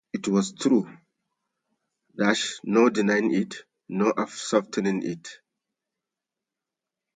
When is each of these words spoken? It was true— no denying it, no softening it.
It 0.13 0.27
was 0.27 0.53
true— 0.53 0.89
no 2.63 2.89
denying 2.89 3.35
it, 3.35 3.53
no 3.87 4.11
softening 4.29 5.03
it. 5.03 5.29